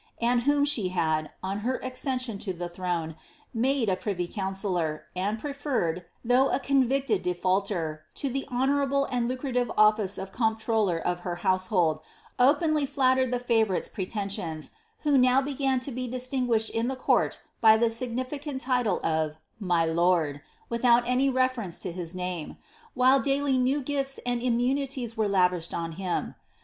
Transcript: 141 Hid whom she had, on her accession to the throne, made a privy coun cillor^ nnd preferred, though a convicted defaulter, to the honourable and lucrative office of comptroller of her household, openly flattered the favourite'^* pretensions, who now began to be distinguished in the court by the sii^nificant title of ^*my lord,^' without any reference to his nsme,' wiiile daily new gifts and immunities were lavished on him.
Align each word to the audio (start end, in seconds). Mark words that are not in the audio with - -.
141 0.17 0.39
Hid 0.45 0.55
whom 0.55 0.65
she 0.65 0.87
had, 0.87 1.29
on 1.43 1.59
her 1.59 1.75
accession 1.85 2.39
to 2.39 2.51
the 2.53 2.67
throne, 2.67 3.15
made 3.53 3.87
a 3.87 3.95
privy 3.95 4.27
coun 4.27 4.51
cillor^ 4.51 5.01
nnd 5.15 5.37
preferred, 5.39 6.05
though 6.25 6.49
a 6.49 6.59
convicted 6.59 7.21
defaulter, 7.21 8.01
to 8.15 8.27
the 8.27 8.47
honourable 8.51 9.05
and 9.11 9.27
lucrative 9.27 9.71
office 9.77 10.17
of 10.17 10.31
comptroller 10.31 10.97
of 10.97 11.19
her 11.19 11.35
household, 11.45 11.99
openly 12.39 12.83
flattered 12.83 13.29
the 13.31 13.39
favourite'^* 13.39 13.93
pretensions, 13.93 14.71
who 15.01 15.19
now 15.19 15.39
began 15.39 15.79
to 15.79 15.91
be 15.91 16.07
distinguished 16.07 16.71
in 16.71 16.87
the 16.87 16.95
court 16.95 17.39
by 17.61 17.77
the 17.77 17.85
sii^nificant 17.85 18.59
title 18.59 18.99
of 19.05 19.33
^*my 19.61 19.85
lord,^' 19.85 20.41
without 20.67 21.07
any 21.07 21.29
reference 21.29 21.77
to 21.77 21.91
his 21.91 22.15
nsme,' 22.15 22.57
wiiile 22.97 23.21
daily 23.21 23.55
new 23.55 23.83
gifts 23.83 24.17
and 24.25 24.41
immunities 24.41 25.15
were 25.15 25.27
lavished 25.27 25.75
on 25.75 25.91
him. 25.91 26.33